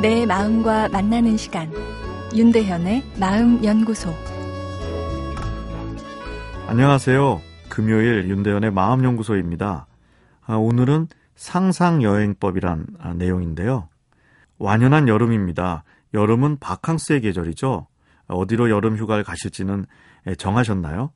내 0.00 0.26
마음과 0.26 0.90
만나는 0.90 1.36
시간 1.36 1.72
윤대현의 2.32 3.02
마음 3.18 3.64
연구소 3.64 4.14
안녕하세요. 6.68 7.40
금요일 7.68 8.28
윤대현의 8.28 8.70
마음 8.70 9.02
연구소입니다. 9.02 9.88
아, 10.46 10.54
오늘은 10.54 11.08
상상 11.34 12.04
여행법이란 12.04 12.86
아, 13.00 13.12
내용인데요. 13.14 13.88
완연한 14.58 15.08
여름입니다. 15.08 15.82
여름은 16.14 16.58
바캉스의 16.60 17.22
계절이죠. 17.22 17.88
어디로 18.28 18.70
여름 18.70 18.96
휴가를 18.96 19.24
가실지는 19.24 19.84
정하셨나요? 20.36 21.10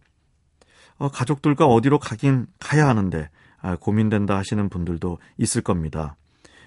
어, 0.98 1.08
가족들과 1.08 1.66
어디로 1.66 2.00
가긴 2.00 2.46
가야 2.58 2.88
하는데 2.88 3.30
아, 3.60 3.76
고민된다 3.76 4.36
하시는 4.36 4.68
분들도 4.68 5.18
있을 5.38 5.62
겁니다. 5.62 6.16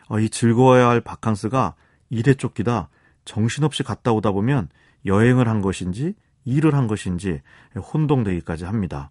어, 0.07 0.19
이 0.19 0.29
즐거워야 0.29 0.87
할 0.87 1.01
바캉스가 1.01 1.75
일에 2.09 2.33
쫓기다 2.33 2.89
정신없이 3.25 3.83
갔다 3.83 4.11
오다 4.11 4.31
보면 4.31 4.69
여행을 5.05 5.47
한 5.47 5.61
것인지 5.61 6.15
일을 6.45 6.75
한 6.75 6.87
것인지 6.87 7.41
혼동되기까지 7.75 8.65
합니다. 8.65 9.09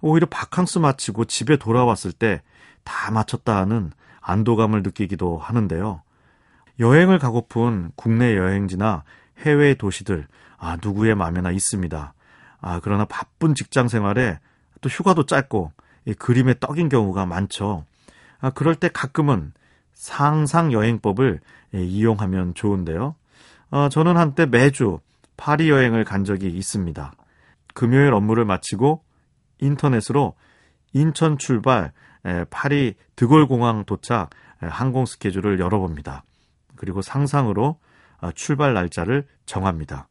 오히려 0.00 0.26
바캉스 0.26 0.78
마치고 0.78 1.24
집에 1.24 1.56
돌아왔을 1.56 2.12
때 2.12 2.42
다 2.88 3.10
마쳤다 3.10 3.58
하는 3.58 3.92
안도감을 4.22 4.82
느끼기도 4.82 5.36
하는데요. 5.36 6.00
여행을 6.80 7.18
가고픈 7.18 7.92
국내 7.96 8.34
여행지나 8.34 9.04
해외 9.40 9.74
도시들, 9.74 10.26
아, 10.56 10.78
누구의 10.82 11.14
마음에나 11.14 11.50
있습니다. 11.50 12.14
아, 12.60 12.80
그러나 12.82 13.04
바쁜 13.04 13.54
직장 13.54 13.88
생활에 13.88 14.38
또 14.80 14.88
휴가도 14.88 15.26
짧고 15.26 15.72
그림에 16.18 16.54
떡인 16.58 16.88
경우가 16.88 17.26
많죠. 17.26 17.84
아, 18.40 18.50
그럴 18.50 18.74
때 18.74 18.88
가끔은 18.88 19.52
상상 19.98 20.72
여행법을 20.72 21.40
예, 21.74 21.82
이용하면 21.82 22.54
좋은데요. 22.54 23.16
어, 23.70 23.88
저는 23.90 24.16
한때 24.16 24.46
매주 24.46 25.00
파리 25.36 25.68
여행을 25.68 26.04
간 26.04 26.24
적이 26.24 26.46
있습니다. 26.50 27.12
금요일 27.74 28.14
업무를 28.14 28.44
마치고 28.44 29.02
인터넷으로 29.58 30.34
인천 30.92 31.36
출발 31.36 31.92
예, 32.24 32.44
파리 32.48 32.94
드골공항 33.16 33.86
도착 33.86 34.30
예, 34.62 34.68
항공 34.68 35.04
스케줄을 35.04 35.58
열어봅니다. 35.58 36.22
그리고 36.76 37.02
상상으로 37.02 37.80
아, 38.20 38.30
출발 38.32 38.74
날짜를 38.74 39.26
정합니다. 39.46 40.06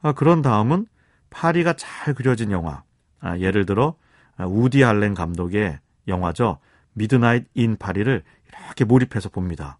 아, 0.00 0.12
그런 0.12 0.40
다음은 0.40 0.86
파리가 1.28 1.74
잘 1.74 2.14
그려진 2.14 2.50
영화, 2.50 2.82
아, 3.20 3.38
예를 3.38 3.66
들어 3.66 3.96
우디 4.38 4.82
알렌 4.82 5.12
감독의 5.12 5.78
영화죠. 6.08 6.58
Midnight 6.96 7.46
in 7.54 7.76
Paris를 7.76 8.22
이렇게 8.48 8.84
몰입해서 8.84 9.28
봅니다. 9.28 9.78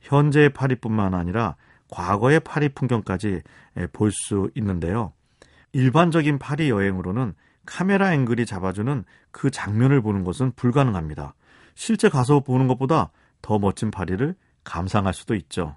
현재의 0.00 0.50
파리뿐만 0.50 1.14
아니라 1.14 1.56
과거의 1.90 2.40
파리 2.40 2.70
풍경까지 2.70 3.42
볼 3.92 4.10
수 4.10 4.50
있는데요. 4.54 5.12
일반적인 5.72 6.38
파리 6.38 6.70
여행으로는 6.70 7.34
카메라 7.66 8.14
앵글이 8.14 8.46
잡아주는 8.46 9.04
그 9.30 9.50
장면을 9.50 10.00
보는 10.00 10.24
것은 10.24 10.52
불가능합니다. 10.52 11.34
실제 11.74 12.08
가서 12.08 12.40
보는 12.40 12.68
것보다 12.68 13.10
더 13.42 13.58
멋진 13.58 13.90
파리를 13.90 14.34
감상할 14.64 15.12
수도 15.12 15.34
있죠. 15.34 15.76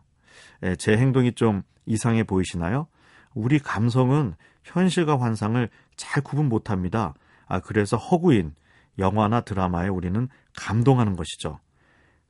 제 0.78 0.96
행동이 0.96 1.34
좀 1.34 1.64
이상해 1.86 2.24
보이시나요? 2.24 2.88
우리 3.34 3.60
감성은 3.60 4.36
현실과 4.64 5.20
환상을 5.20 5.70
잘 5.98 6.24
구분 6.24 6.48
못합니다. 6.48 7.14
아, 7.48 7.60
그래서 7.60 7.98
허구인 7.98 8.54
영화나 9.00 9.42
드라마에 9.42 9.88
우리는 9.88 10.28
감동하는 10.56 11.16
것이죠. 11.16 11.60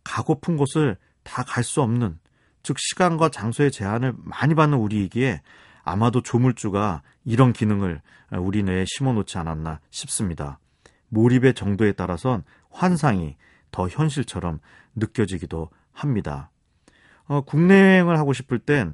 가고픈 0.03 0.55
곳을 0.57 0.97
다 1.23 1.43
갈 1.43 1.63
수 1.63 1.81
없는, 1.81 2.17
즉 2.63 2.77
시간과 2.79 3.29
장소의 3.29 3.71
제한을 3.71 4.13
많이 4.17 4.55
받는 4.55 4.77
우리이기에 4.77 5.41
아마도 5.83 6.21
조물주가 6.21 7.01
이런 7.25 7.53
기능을 7.53 8.01
우리 8.39 8.63
뇌에 8.63 8.85
심어놓지 8.87 9.37
않았나 9.37 9.79
싶습니다. 9.89 10.59
몰입의 11.09 11.53
정도에 11.55 11.93
따라선 11.93 12.43
환상이 12.69 13.35
더 13.71 13.87
현실처럼 13.87 14.59
느껴지기도 14.95 15.69
합니다. 15.91 16.51
어, 17.27 17.41
국내 17.41 17.75
여행을 17.75 18.17
하고 18.17 18.33
싶을 18.33 18.59
땐 18.59 18.93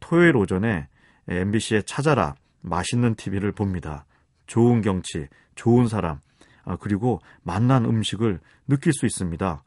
토요일 0.00 0.36
오전에 0.36 0.88
MBC에 1.28 1.82
찾아라 1.82 2.34
맛있는 2.60 3.14
TV를 3.14 3.52
봅니다. 3.52 4.04
좋은 4.46 4.80
경치, 4.82 5.28
좋은 5.54 5.88
사람, 5.88 6.14
아, 6.16 6.31
그리고 6.80 7.20
맛난 7.42 7.84
음식을 7.84 8.40
느낄 8.68 8.92
수 8.92 9.06
있습니다. 9.06 9.62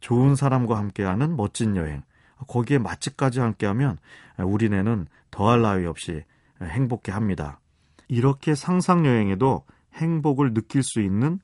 좋은 0.00 0.36
사람과 0.36 0.76
함께하는 0.78 1.36
멋진 1.36 1.76
여행, 1.76 2.02
거기에 2.48 2.78
맛집까지 2.78 3.40
함께하면 3.40 3.98
우리네는 4.38 5.06
더할 5.30 5.62
나위 5.62 5.86
없이 5.86 6.22
행복해 6.62 7.12
합니다. 7.12 7.60
이렇게 8.08 8.54
상상 8.54 9.06
여행에도 9.06 9.64
행복을 9.94 10.54
느낄 10.54 10.82
수 10.82 11.00
있는 11.00 11.40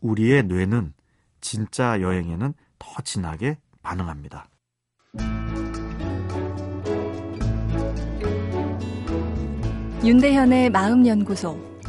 우리의 0.00 0.44
뇌는 0.44 0.92
진짜 1.40 2.00
여행에는 2.00 2.54
더 2.78 3.02
진하게 3.02 3.58
반응합니다. 3.82 4.48
윤대현의 10.04 10.70
마음연구소. 10.70 11.71